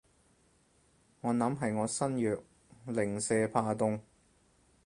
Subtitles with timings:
[1.19, 2.43] 我諗係我身弱，
[2.87, 3.99] 零舍怕凍